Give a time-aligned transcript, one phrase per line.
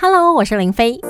[0.00, 1.00] Hello，我是林飞。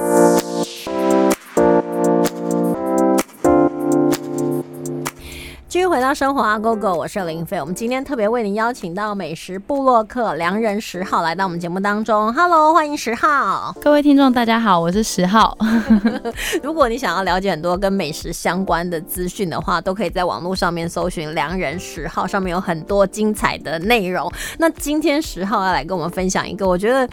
[5.69, 7.61] 继续回到生活啊，Go Go，我是林飞。
[7.61, 12.33] 我们今天特别为您邀请到美食部落客良人十号来到我们节目当中。
[12.33, 13.77] Hello，欢迎十号。
[13.83, 15.55] 各位听众，大家好，我是十号。
[16.65, 24.33] 如果你想要了解很多跟美食相关的资讯的话，都可以在网络上面搜寻良人十号，上面有很多精彩的内容。
[24.57, 27.07] 那今天十号要来跟我们分享一个，我觉得。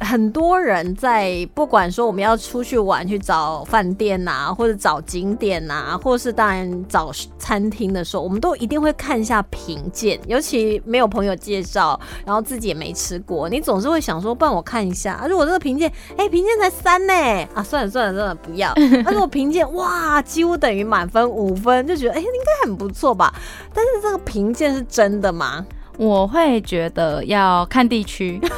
[0.00, 10.18] 很多人在不管说我们要出去玩去找饭店呐，或者找景点呐，或是当然找餐厅的时候，我们都一定会看一下评鉴。
[10.26, 15.24] 尤其没有朋友介绍，然后自己也没吃过，你总是会想说，不然我看一下。
[15.28, 17.12] 如果这个评鉴，哎，评鉴才三呢，
[17.54, 18.74] 啊，算了算了，算了不要。
[19.04, 23.32] 他如果评鉴，哇，几乎等于满分五分，就觉得哎，应该很不错吧？
[23.72, 25.64] 但是这个评鉴是真的吗？
[25.98, 28.40] 我会觉得要看地区，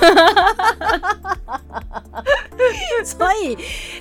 [3.05, 3.55] 所以，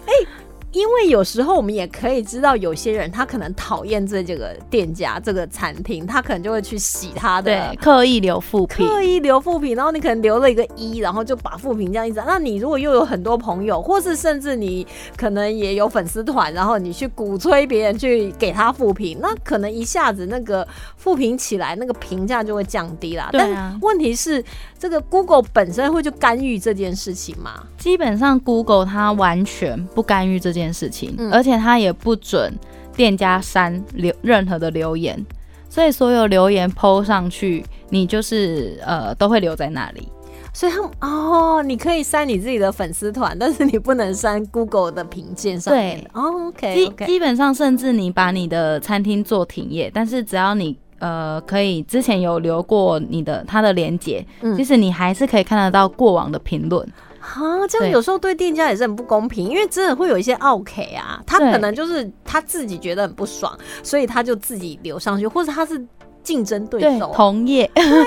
[0.06, 0.42] 哎。
[0.73, 12.22] 因为有时候我们也可以知道，有些人他可能讨厌这这个店家、这个餐厅，他可能就会去洗他的，对，刻意留负评，刻意留负评，然后你可能留了一个一，然后就把负评这样一直。
[12.25, 23.30] 那你如果又有很多朋友，或是甚至你可能也有粉丝团，然后你去鼓吹别人去给他负评，那可能一下子那个负评起来，那个评价就会降低啦。
[23.31, 24.44] 但问题是，
[24.80, 27.64] 这个 Google 本身会去干预这件事情吗？
[27.78, 30.62] 基本上 Google 它完全不干预这件。
[30.64, 32.53] 件事情，而且他也不准
[32.95, 35.23] 店家删留任何的留言，
[35.69, 40.08] 所以所有留言 PO 上去，你就是呃都会留在那里。
[40.56, 46.08] 所以他哦，你可以删你自己的粉丝团，但是你不能删 Google 的评鉴上面。
[46.14, 54.23] OK，基基本上甚至你把你的餐厅做停业，但是只要你呃可以之前有留过你的他的连接，
[54.56, 56.88] 其实你还是可以看得到过往的评论。
[57.23, 65.81] 啊，这样有时候对店家也是很不公平，因为真的会有一些 OK 啊，他可能就是他自己觉得很不爽，所以他就自己留上去，或者他是
[66.22, 68.03] 竞争对手同业，对呀，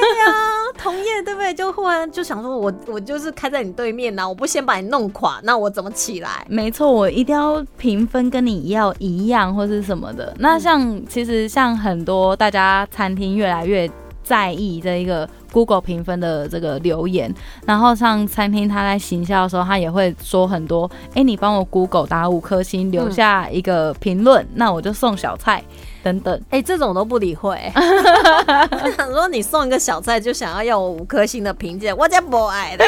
[0.77, 1.55] 同业对不对？
[1.55, 6.45] 就忽然就想说，我我就是开在你对面呐，我不先把你弄垮，那我怎么起来？
[6.47, 10.35] 没错，我一定要评分跟你要一样或是什么的。
[10.39, 13.91] 那像其实像很多大家餐厅越来越
[14.23, 15.27] 在意这一个。
[15.53, 17.33] Google 评分的这个留言，
[17.67, 25.63] 然后上餐厅他在行销的时候，他也会说很多，哎，你帮我 Google 打五颗星，留下一个评论，那我就送小菜。
[26.03, 27.61] 等等，哎，这种都不理会。
[28.97, 32.85] 想说你送一个小菜就想要要我五颗星的评价，我才不爱的。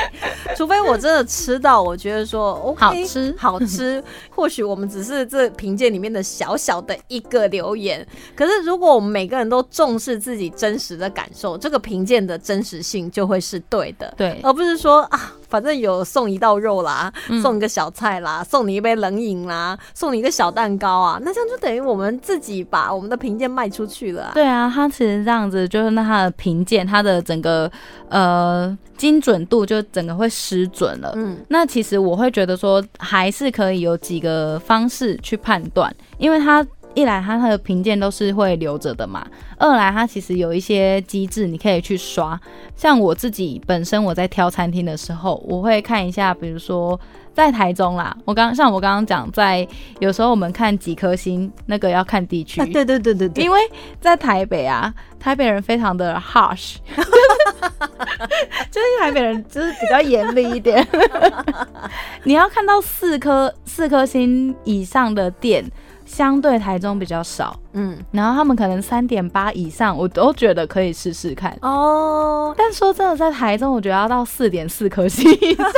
[0.57, 8.07] 除非我真的吃到，我觉得说 OK 好吃好吃，或许我们只是这评鉴里面的小小的一个留言。
[8.37, 15.35] 可是如果我们每个人都重视自己真实的感受，这个评鉴的真实性就会是对的，对，而不是说啊。
[15.49, 17.11] 反正有送一道肉啦，
[17.41, 24.33] 送一个小菜啦，送你一杯冷饮啦，送你一个小蛋糕啊，那这样就等于我们自己把我们的评鉴卖出去了。
[24.35, 27.71] 对啊，他其实这样子就是那他的评鉴，他的整个
[28.11, 31.15] 呃精准度就整个会失准了。
[31.17, 36.63] 嗯，那其实我会觉得说还是可以有几个方式去判断，因为他。
[36.94, 39.21] 一来，它它的评鉴都是会留着的嘛；
[39.56, 42.38] 二来，它其实有一些机制，你可以去刷。
[42.75, 46.99] 像我自己本身，我在挑餐厅的时候，我会看一下，比如说
[47.32, 49.66] 在台中啦，我刚像我刚刚讲，在
[50.00, 52.60] 有时候我们看几颗星，那个要看地区。
[52.72, 53.60] 对对对对对，因为
[54.00, 56.76] 在台北啊，台北人非常的 harsh，
[58.70, 60.84] 就是台北人就是比较严厉一点。
[62.25, 65.65] 你要看到四颗四颗星以上的店。
[66.09, 72.55] 相对台中比较少，嗯，然后他们可能三点八以上，我都觉得可以试试看哦。
[72.57, 75.69] 但说真的，在台中，我觉得要到四点四颗星以上。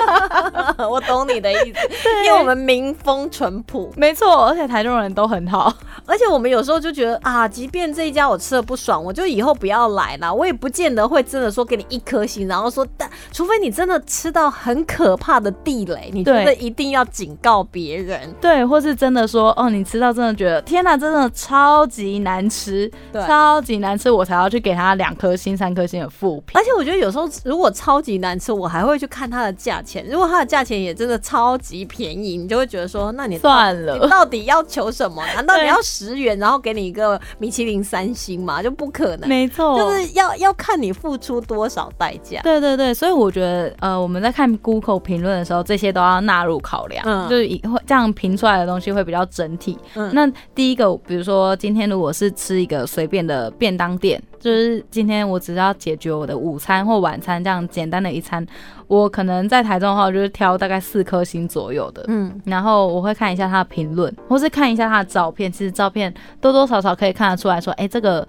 [0.88, 1.78] 我懂你的意思，
[2.24, 5.72] 因为我们民风淳朴，没错，而且台中人都很好。
[6.06, 10.32] 而且我们有时候就觉得啊，即便这一家我吃的不爽，我就以后不要来了。
[10.32, 20.14] 我也不见得会真的说给你一颗星，然后说，但除非你真的吃到很可怕的地雷，你觉得一定要警告别人，对，或是真的说哦，你吃到。
[20.20, 22.90] 真的觉得天哪，真的超级难吃，
[23.26, 26.60] 超级难吃，我才要去给他两颗星、三颗星的负评。
[26.60, 30.06] 而且我觉得有时候如果超级难吃，我还会去看它的价钱。
[30.10, 35.24] 如果它的价钱也真的超级便宜，你就会觉得说，那你算了，你到底要求什么？
[35.34, 38.62] 难道你要十元，然后给你一个米其林三星吗？
[38.62, 39.26] 就不可能。
[39.26, 42.40] 没错，就是要要看你付出多少代价。
[42.42, 49.78] 对对对，所以我觉得呃，我们在看 Google 评论的时候，这些都要纳入考量，就是以后这样评出来的东西会比较整体。
[50.12, 58.46] 那第一个，比如说今天天如果是吃一个随便的便当店，就是今天我只要解决我的午餐或晚餐这样简单的一餐，
[58.86, 68.28] 我可能在台中的话就是挑大概四颗星左右的，嗯，然后我会看一下他的评论，或是看一下他的照片，其实照片多多少少可以看得出来说，哎，这个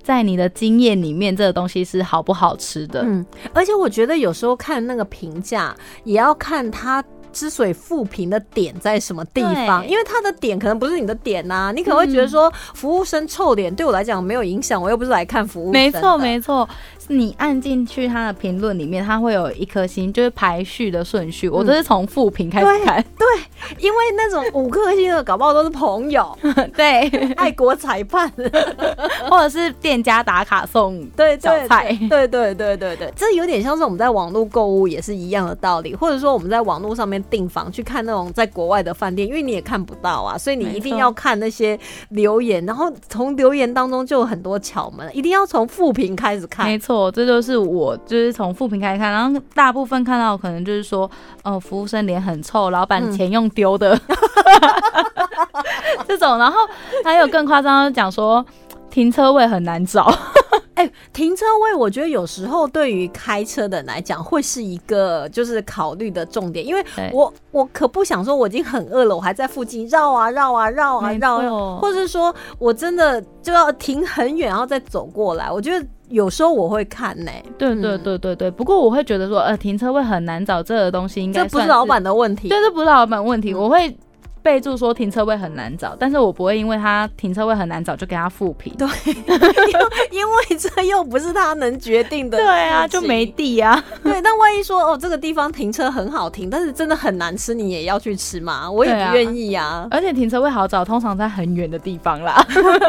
[0.00, 5.74] 在你的经验里面，这个东西是好不好吃的，嗯，而且我觉得有时候看那个评价
[6.04, 7.02] 也要看他。
[7.32, 9.86] 之所以复评的点在什么地方？
[9.88, 15.72] 因为他的点可能不是你的点呐，你可能会觉得说服务生臭脸对我来讲没有影响，我又不是来看服务。
[15.72, 16.68] 没错，没错。
[17.08, 21.48] 你按进去他的评论里面，他会有一颗星，就是排序的顺序。
[21.48, 23.26] 我都是从负评开始看，对，
[23.78, 26.36] 因为那种五颗星的，搞不好都是朋友，
[26.76, 28.30] 对，爱国裁判，
[29.28, 41.78] 或者是店家打卡送对小菜，对对对对对，这有点像是我们在网络购物也是一样的道理，或者说我们在网络上面订房去看那种在国外的饭店，因为你也看不到啊，所以你一定要看那些
[42.10, 47.01] 留言，然后从留言当中就有很多巧门，一定要从负评开始看，没错。
[47.10, 51.10] 这就是我就是从副评开始看，然后大部分看到可能就是说，
[51.42, 53.98] 哦，服务生脸很臭，老板钱用丢的
[56.06, 56.58] 这种，然后
[57.04, 58.44] 还有更夸张的讲说，
[58.90, 60.12] 停车位很难找。
[60.74, 66.82] 哎，停车位我觉得有时候对于开车的人来讲会是一个就是考虑的重点，因为
[67.12, 75.50] 我我可不想说我已经很饿了，我还在附近绕啊绕啊绕啊绕，或者是说我真的就要停很远然后再走过来。
[75.50, 78.50] 我觉得有时候我会看呢，对对对对对。
[78.50, 83.96] 不过我会觉得说，呃，停车位很难找这个东西，应该这不是老板的问题，对，这不是老板问题，我会。
[84.42, 88.74] 备注说停车位很难找，但是我不会因为他停车位很难找就给他复评。
[88.76, 88.88] 对，
[90.10, 92.38] 因为这又不是他能决定的。
[92.38, 93.82] 对啊，就没地啊。
[94.02, 98.68] 对，但万一说哦，这个地方停车很好停，但是真的很难吃，你也要去吃吗？
[98.70, 99.86] 我也不愿意啊。
[99.90, 102.44] 而且停车位好找，通常在很远的地方啦。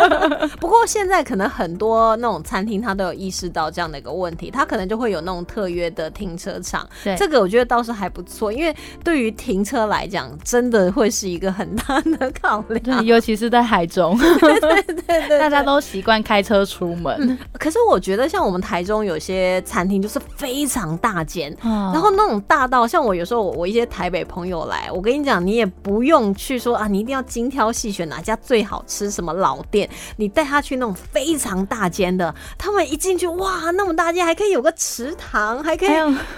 [0.60, 6.88] 不过现在可能很多那种餐厅，他都有意识到这样的一个问题，他可能就会有那种特约的停车场。
[7.04, 11.43] 对，这个我觉得倒是还不错，因为对于停车来讲，真的会是一个。
[11.44, 17.38] 一个很大的考量，尤其是在海中，对对对对， 大家都习惯开车出门。
[17.60, 35.90] 可是我觉得，像我们台中有些餐厅就是非常大间，然后那种大到像我有时候我一些台北朋友来，我跟你讲，你也不用去说啊，你一定要精挑细选哪家最好吃，什么老店，你带他去那种非常大间的，他们一进去哇，那么大间还可以有个池塘，还可以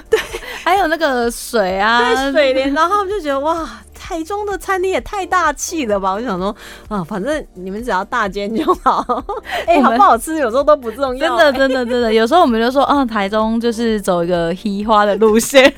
[0.10, 0.20] 对，
[0.64, 3.70] 还有那个水啊，对水帘，然后他们就觉得哇。
[4.06, 6.14] 台中的餐厅也太大气了吧！
[6.14, 6.56] 我就想说
[6.90, 9.04] 啊，反正你们只要大间就好。
[9.66, 11.36] 哎，好不好吃有时候都不重要。
[11.36, 15.74] 真的，真的，真的，有时候我们就说啊，台中就是走一个 嘻花的路线。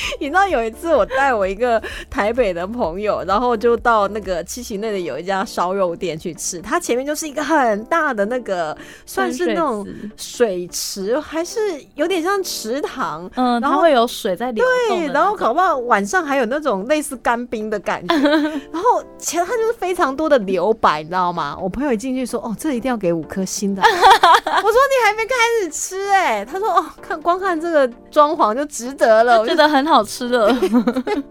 [0.20, 9.86] 你知道有一次我带我一个台北的朋友，然后就到那个七喜内的有一家烧肉店去吃，它前面就是一个很大的那个， 算是那种
[10.16, 11.58] 水池，还是
[11.94, 13.30] 有点像池塘。
[13.34, 14.98] 嗯，然后会有水在流动。
[14.98, 18.14] 对，然后搞不好晚上还有那种类似干冰的感觉。
[18.72, 21.56] 然后前它就是非常多的留白，你知道吗？
[21.60, 30.04] 我朋友一进去说：“哦，这一定要给五颗星的。”我说：“你还没开始吃哎。”他说：“哦，看光看这个装潢就值得了。”我觉得很好。
[30.08, 30.54] 吃的，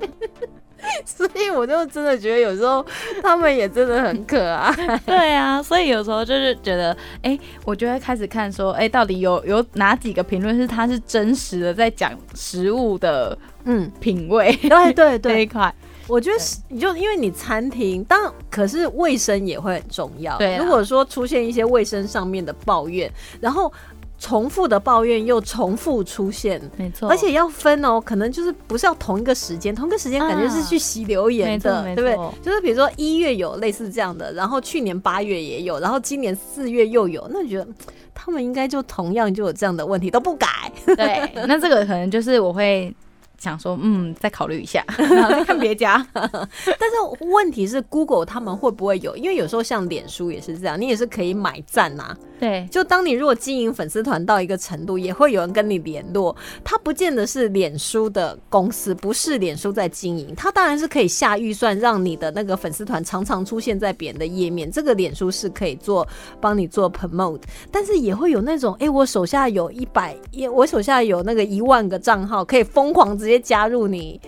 [1.04, 2.86] 所以我就真的觉得有时候
[3.24, 4.72] 他们也真的很可爱。
[5.06, 14.56] 对啊，所以有时候就是觉得，哎，我就会开始看说，哎，到底有有哪几个评论是他是真实的在讲食物的，嗯，品味。
[14.62, 15.74] 对对对， 这一块，
[16.08, 20.38] 我觉得是，就因为你餐厅，当可是卫生也会很重要。
[20.38, 23.74] 对，如果说出现一些卫生上面的抱怨，然后。
[24.20, 32.18] 重复的抱怨又重复出现，没错，而且要分哦，可能就是不是要同一个时间，同一个时间感觉是去洗留言的，对不对？
[32.42, 37.68] 就是比如说一月有类似这样的，然后去年八月也有，然后今年四月又有，那你觉得
[38.16, 40.48] 他们应该就同样就有这样的问题都不改？
[40.86, 42.94] 对，那这个可能就是我会。
[43.38, 46.06] 想说，嗯，再考虑一下， 再看别家。
[46.14, 49.16] 但是问题是，Google 他们会不会有？
[49.16, 52.16] 因为有时候像脸书也是这样，你也是可以买赞呐。
[52.40, 56.36] 对，就当你如果经营粉丝团到一个程度，也会有人跟你联络。
[56.64, 64.72] 他不见得是脸书的公司，不是脸书在经营，他当然是可以下预算，让你的那个粉丝团常常出现在别人的页面。
[64.72, 66.08] 这个脸书是可以做
[66.40, 67.42] 帮你做 promote，
[67.72, 70.16] 但是也会有那种，哎，我手下有一百，
[70.54, 74.22] 我手下有那个一万个账号，可以疯狂直直接加入你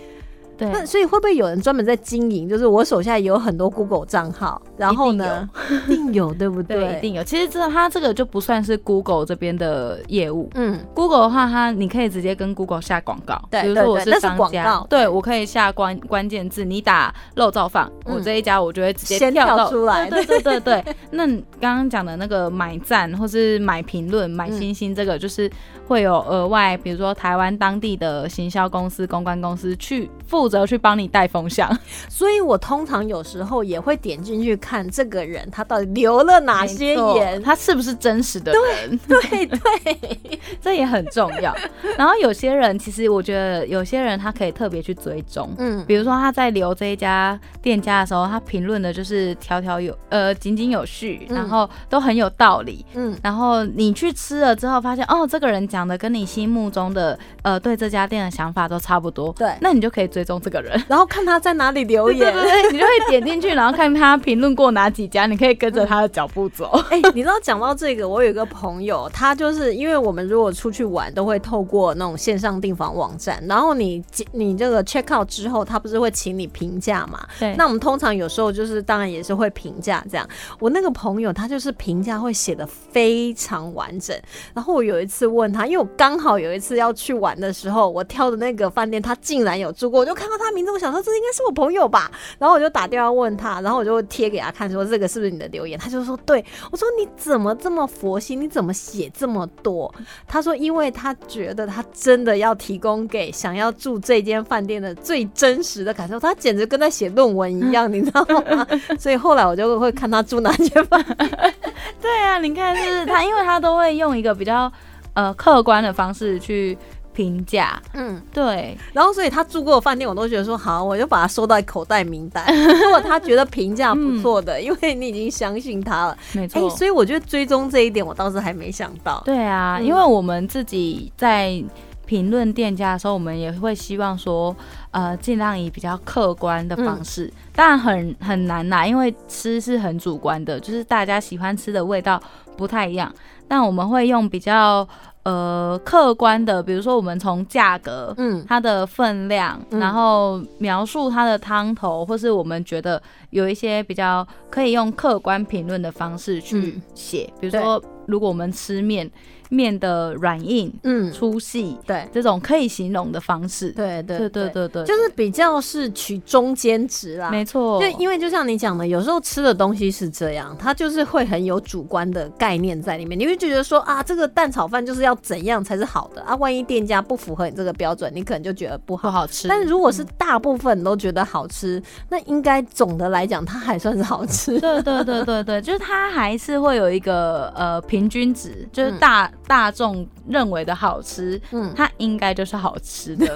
[0.60, 2.46] 对，那所以会不会有人专门在经营？
[2.46, 5.48] 就是我手下有很多 Google 账号，然后呢，
[5.88, 6.98] 一定有，对不对？
[6.98, 7.24] 一定有。
[7.24, 10.50] 其实这它这个就不算是 Google 这边的业务。
[10.54, 13.40] 嗯，Google 的话，它你可以直接跟 Google 下广告。
[13.50, 20.10] 对，比如说我是商家，对我可以下关关键字，你打肉燥饭，我这一家我就会直接跳出来。
[20.10, 20.84] 对对对 对。
[21.10, 21.26] 那
[21.58, 25.50] 刚刚讲的那个买赞或是买评论、买星星，这个就是
[25.86, 31.74] 会有额外，比如说台湾当地的行销公司、公关公司去负责去帮你带风向。
[32.10, 38.98] 所以我通常有时候也会点进去看这个人他到底留了哪些言，他是不是真实的人？
[39.08, 40.19] 对对，
[40.60, 41.54] 这也很重要。
[41.96, 66.70] 然后有些人其实我觉得有些人他可以特别去追踪，嗯，比如说他在留这一家店家的时候，他评论的就是条条有呃井井有序，然后都很有道理，嗯，然后你去吃了之后发现哦，这个人讲的跟你心目中的呃对这家店的想法都差不多，对，那你就可以追踪这个人，然后看他在哪里留言，对对对，你就会点进去，然后看他评论过哪几家，你可以跟着他的脚步走。
[66.90, 74.02] 哎，你知道讲到这个，我有一个朋友，他就是因为我们如果出去玩都会透过那种线上订房网站，然后你
[74.32, 77.26] 你这个 check out 之后，他不是会请你评价嘛？
[77.38, 80.28] 对，那我们通常有时候就是当然也是会评价这样。
[80.58, 84.18] 我那个朋友他就是评价会写的非常完整，
[84.54, 99.92] 然后我有一次问他，因为我刚好有一次要去玩的时候，我挑的那个饭店他竟然有住过，我就看到他名字，我想说这应该是我朋友吧，然后我就打电话问他，然后我就贴给他看说这个是不是你的留言，他就说对，我说你怎么这么佛心，你怎么写这么多？
[100.26, 108.66] 他说因为他觉得他真的要提供给想要住这间饭店的最真实的感受，他简直跟在写论文一样， 你知道吗？
[108.98, 111.54] 所以后来我就会看他住哪间饭店。
[112.00, 114.70] 对啊，你看就是他，因为他都会用一个比较
[115.14, 116.76] 呃客观的方式去
[117.12, 118.76] 评价，嗯，对。
[118.92, 122.44] 然后所以他住过的饭店，我都觉得说好，我就把它收到口袋名单。
[122.82, 126.68] 如果他觉得评价不错的，因为你已经相信他了，没错。
[126.70, 129.22] 所以我觉得追踪这一点，我倒是还没想到。
[129.24, 131.62] 对啊，因为我们自己在。
[132.06, 134.56] 评论店家的时候，我们也会希望说，
[134.90, 142.20] 呃，尽量以比较客观的方式，当然很很难啦，因为吃是很主观的，就是大家喜欢吃的味道
[142.56, 143.14] 不太一样。
[143.46, 144.84] 但我们会用比较
[145.22, 153.00] 呃客观的，比如说我们从价格，嗯，它的分量，然后描述它的汤头，或是我们觉得
[153.30, 159.10] 有一些比较可以用客观评论的方式去写，比如说如果我们吃面。
[159.52, 167.80] 面的软硬，嗯，粗细，对，这种可以形容的方式，对对对对对，就是比较是取中间值啦，没错。
[167.80, 176.36] 就因为就像你讲的，有时候吃的东西是这样，它就是会很有主观的概念在里面，你会觉得说啊，这个蛋炒饭就是要怎样才是好的啊？
[176.36, 179.48] 万一店家不符合你这个标准，你可能就觉得不好好吃。
[179.48, 184.60] 但如果是大部分都觉得好吃，那应该总的来讲，它还算是好吃。
[184.60, 189.30] 对对对对对，就是它还是会有一个呃平 均值，就是大。
[189.46, 193.26] 大众认为的好吃，嗯，它应该就是好吃的。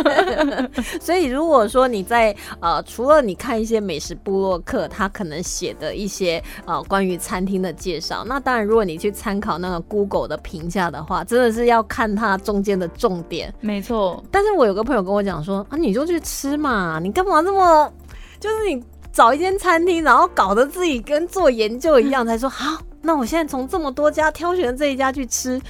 [1.00, 13.50] 所以如果说你在呃，除了你看一些美食部落客，他可能写的一些呃关于餐厅的介绍，那当然如果你去参考那个 Google 的评价的话，真的是要看它中间的重点。
[13.62, 14.22] 没错。
[14.30, 17.90] 但是我有个朋友跟我讲说啊，你就去吃嘛，你干嘛这么
[18.38, 22.82] 就是你找一间餐厅，然后搞得自己跟做研究一样，才说好。
[23.04, 25.60] 那我现在从这么多家挑选这一家去吃，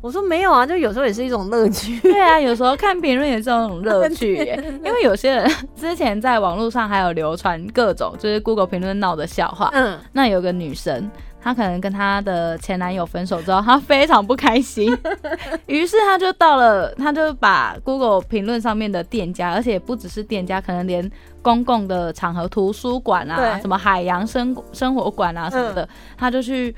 [0.00, 1.98] 我说没有啊，就有时候也是一种乐趣。
[2.00, 4.34] 对啊，有时候看评论也是一种乐趣，
[4.84, 9.70] 因为有些人之前在网络上还有流传各种就是 Google 评论闹的笑话。
[9.72, 14.96] 嗯，那有个女生，她可能跟她的前男友分手之后，她非常不开心，
[15.66, 21.10] 于是她就到了，她就把 Google 评论上面的店家，而且不只是店家，可能连。
[21.42, 25.88] 公共的场合，图书馆啊，什么海洋生生活馆啊什么的，
[26.18, 26.76] 她就去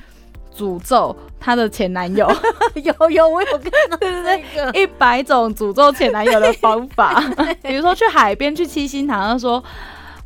[0.57, 2.31] 诅咒她的前男友。
[2.75, 7.23] 有有，我有看到那个一百种诅咒前男友的方法，
[7.63, 9.63] 比如说去海边去七星潭，他说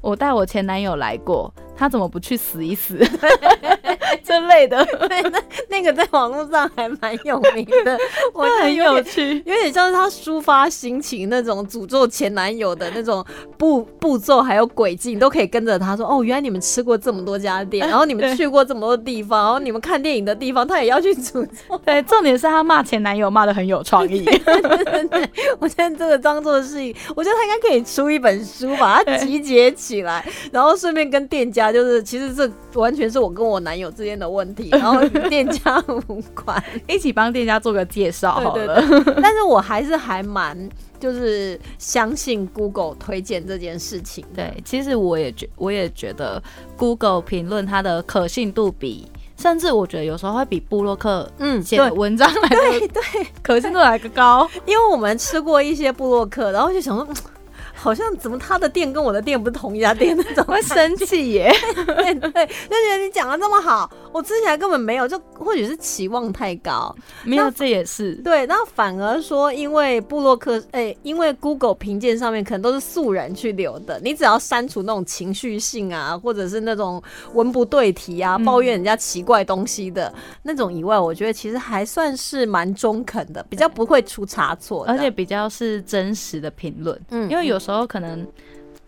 [0.01, 1.53] 我带我前男友来过。
[1.77, 2.99] 他怎么不去死一死
[4.25, 4.85] 这类的？
[5.09, 7.99] 对，那那个在网络上还蛮有名的，
[8.35, 13.25] 我很有趣，有点像是他抒发心情那种诅咒前男友的那种
[13.57, 16.07] 步步骤，还有轨迹，你都可以跟着他说。
[16.07, 21.79] 哦，原来你们吃过这么多家店， 然后你们去过这么多地方，然后你们看电影的地方，他也要去诅咒。
[21.85, 24.25] 对，重点是他骂前男友骂的很有创意。
[24.25, 25.31] 对，
[25.61, 26.79] 我现在这个当做是，
[27.15, 31.66] 我觉得他应该可以出一本书，把它集结起来，然后顺便跟店家。
[31.67, 38.83] 家，就是其实这完全是我跟我男友之间的问题，然后店家 无关，一起帮店家做个介绍好了。
[39.23, 40.57] 但是我还是还蛮
[40.99, 44.25] 就是相信 Google 推荐这件事情。
[44.35, 46.43] 对，其实我也觉我也觉得
[46.77, 49.11] Google 评论它的可信度比。
[49.39, 53.03] 甚至我觉得有时候会比布洛克嗯写的文章来对对
[53.43, 57.07] 可信度来个高，因为我们吃过一些布洛克，然后就想说。
[57.77, 61.53] 好像怎么他的店跟我的店不是同一家店那种， 会生气耶。
[61.87, 66.95] 对对，就觉得你讲的这么好，我吃起来根本没有，就或许是期望太高。
[67.23, 68.47] 没有，这也是对。
[68.47, 77.03] 然后反而说，因为布洛克，哎，因为 Google 评鉴上面可能都是素人去留的，你只要删除那种情绪性啊，或者是那种
[77.35, 86.99] 文不对题啊，抱怨人家奇怪东西的那种以外，我觉得其实还算是蛮中肯的，比较不会出差错，而且比较是真实的评论。
[87.11, 87.61] 嗯，因为有。
[87.67, 88.25] 时候可能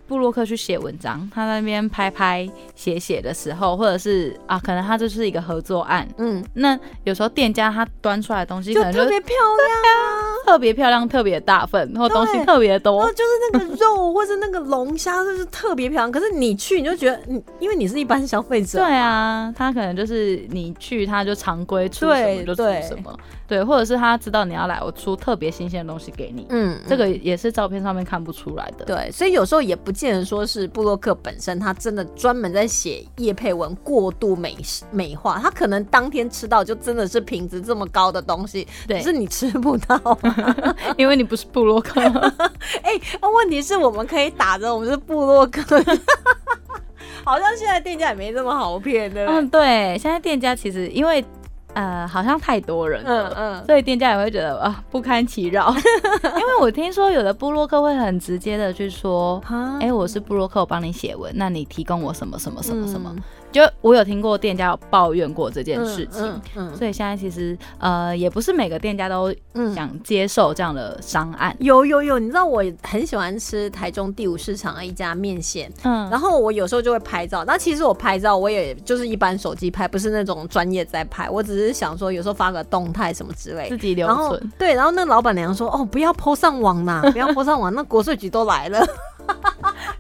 [0.06, 16.10] 布洛克去写文章，他那边拍拍写写的时候，或者是啊，可能他就是一个合作案，嗯，那有时候店家他端出来的东西就特别漂亮啊，特别漂亮，特别大份，然后东西特别多，就是那个肉或者那个龙虾就是特别漂亮。
[16.10, 23.18] 可是你去你就觉得你，因为你是一般消费者，对啊，他可能就是你去他就常规出什么就出什么。
[23.48, 26.46] 对，或者是他知道你要来，我出特别新鲜的东西给你。
[26.50, 28.84] 嗯，这个也是照片上面看不出来的。
[28.84, 34.54] 对，所以有时候也不见得说是布洛克本身他真的专门在写叶佩文过度美
[34.90, 39.98] 美化，他可能当天吃到就真的是品质这么高的东西，对，是你吃不到，
[40.98, 42.02] 因为你不是布洛克。
[42.84, 42.92] 哎，
[43.34, 45.62] 问题是我们可以打着我们是布洛克，
[47.24, 49.24] 好像现在店家也没这么好骗的。
[49.24, 51.24] 嗯，对，现在店家其实因为。
[51.78, 55.72] 呃，好像太多人了，嗯嗯，所以店家也会觉得啊不堪其扰。
[56.34, 59.40] 因为我听说有的布洛克会很直接的去说，
[59.80, 63.14] 哎，我是布洛克，我帮你写文，那你提供我什么什么什么什么。
[63.50, 69.34] 就我有听过店家有抱怨过这件事情，嗯所以现在其实呃也不是每个店家都
[69.74, 71.56] 想接受这样的商案。
[71.60, 77.44] 有有有，你知道我很喜欢吃台中第五市场的一家面线，嗯，然后我有时候就会拍照。
[77.46, 84.52] 那其实我拍照我也就是一般手机拍，不是那种专业在拍，我只是想说有时候发个动态什么之类，自己留存。
[84.58, 88.86] 对，然后那老板娘说：“哦，不要 po 上网呐，不要 po 上网，那国税局都来了。”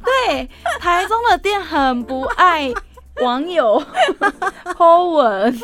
[0.04, 0.48] 对，
[0.80, 2.72] 台中的店很不爱。
[3.22, 3.82] 网友
[4.76, 5.54] po 文，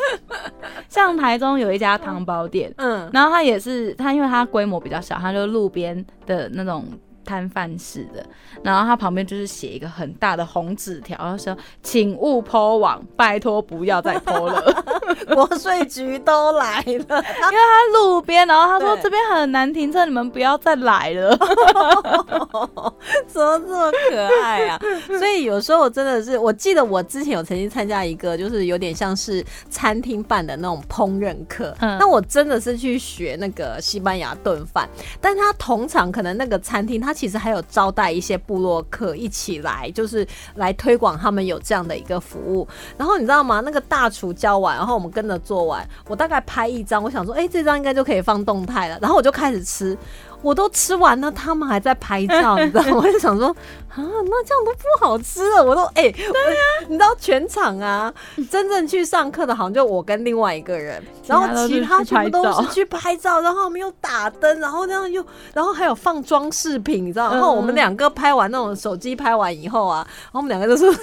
[0.89, 6.85] 像台中有一家汤包店，嗯，然后他也是他，因为他规模比较小，他就路边的那种。
[7.25, 8.25] 摊贩式的，
[8.63, 14.83] 然后他旁边就是写一个很大的红纸条，然后说：“请勿抛网，拜托不要再抛了。
[15.33, 21.35] ”国税局都来了， 因为他路边，然后他说这边很难停车，你们不要再来了。
[23.27, 24.79] 怎么这么可爱啊？
[25.17, 31.75] 所以有时候我真的是，我记得我之前有曾经参加一个，就是有点像是餐厅办的那种烹饪课。
[31.79, 34.87] 嗯，那我真的是去学那个西班牙炖饭，
[35.19, 37.14] 但他同场可能那个餐厅他。
[37.15, 42.67] 其实还有招待一些部落客一起来，就是来推广他们有这样的一个服务。
[42.97, 43.61] 然后你知道吗？
[43.61, 48.99] 那个大厨教完，然后我们跟着做完，我大概拍一张，我想说，哎，这张应该就可以放动态了。
[49.01, 49.97] 然后我就开始吃。
[50.45, 52.97] 我都吃完了，他们还在拍照， 你知道吗？
[52.97, 55.65] 我就想说，啊，那这样都不好吃了。
[55.65, 58.13] 我都哎，对呀， 你知道全场啊，
[58.51, 67.31] 真正去上课的，好像就我跟另外一个人，然后其他全部都是去拍照，然后我们又打灯，然后这样又，然后还有放装饰品，你知道？
[67.31, 70.93] 然后我们两个拍完那种手机拍完以后啊，然后我们两个就说，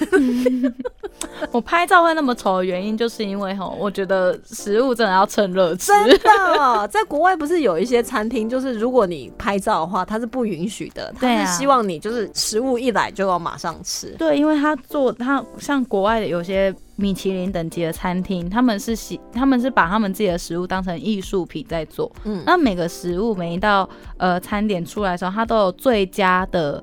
[1.50, 5.90] 我拍照会那么丑的原因，就是因为吼，我觉得食物真的要趁热吃。
[5.92, 11.12] 真的，在国外不是有一些餐厅，就是如果你拍照的话，他是不允许的。
[11.18, 14.14] 他是希望你就是食物一来就要马上吃。
[14.18, 22.10] 对，因为他做他像国外的有些米其林等级的餐厅，他们是喜他们是把他们自己的食物当成艺术品在做。
[22.24, 26.82] 嗯，那每个食物每一道呃餐点出来的时候，它都有最佳的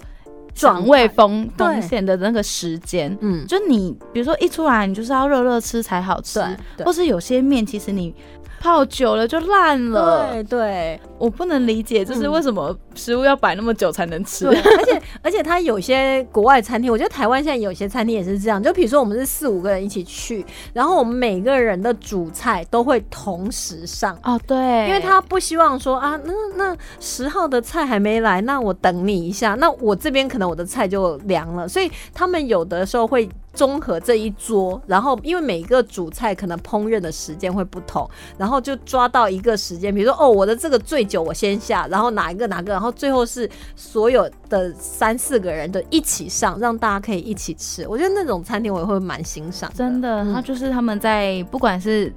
[0.54, 3.16] 转位风风险的那个时间。
[3.22, 6.40] 嗯，就你比如说一出来，你就是要热热吃才好吃。
[6.76, 8.14] 对，或是有些面其实你。
[8.60, 10.30] 泡久了就烂了。
[10.34, 14.46] 对对，我不能理解，就是为什么食物要摆那么久才能吃。
[14.48, 14.54] 而
[14.86, 18.62] 且 而且，它有些国外餐厅，我觉得台湾现在有些餐厅也是这样。
[18.62, 24.18] 就比如说，我们是四五个人一起去，然后我们每个人的主菜都会同时上。
[24.24, 31.68] 哦，对，因为他不希望说啊，那那十号的菜还没来，那我等你一下，那我这边可能我的菜就凉了。
[31.68, 33.30] 所以他们有的时候会。
[33.60, 47.86] 综合这一桌，然后因为每个主菜可能烹饪的时间会不同，然后就抓到一个时间，比如说哦，我的这个最久我先下，然后哪一个哪个，然后最后是所有的三四个人的一起上，让大家可以一起吃。
[47.86, 49.70] 我觉得那种餐厅我也会蛮欣赏。
[49.76, 52.14] 真的，他就是他们在不管是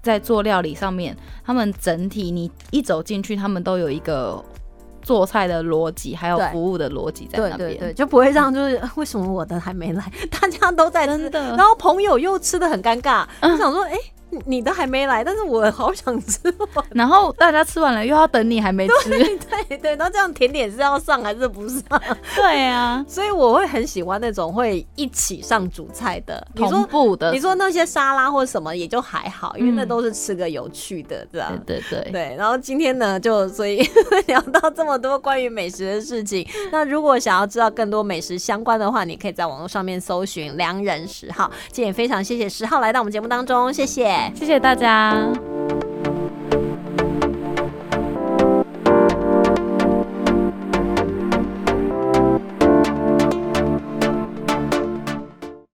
[0.00, 4.40] 在做料理上面，他们整体你一走进去，他们都有一个。
[5.04, 13.96] 做菜的逻辑，还有服务的逻辑在那边，对对对，就不会让就是为什么我的还没来， 大家都在吃，然后朋友又吃的很尴尬，就想说，哎。
[14.46, 16.38] 你的还没来，但是我好想吃。
[16.90, 19.10] 然后大家吃完了又要等你还没吃，
[19.68, 19.96] 对对。
[19.96, 21.80] 那这样甜点是要上还是不上？
[22.34, 27.32] 对啊，所以我会很喜欢那种会一起上主菜的同步的。
[27.32, 31.58] 你说那些沙拉或者什么也就还好，因为那都是吃个有趣的，这样。
[31.64, 32.36] 对对对。
[32.36, 33.82] 然后今天呢，就所以
[34.26, 36.46] 聊到这么多关于美食的事情。
[36.70, 41.50] 那如果想要知道更多美食相关的话，你可以在网络上面搜寻“良人十号”。
[41.70, 44.23] 今天也非常谢谢十号来到我们节目当中，谢谢。
[44.34, 45.53] 谢谢大家。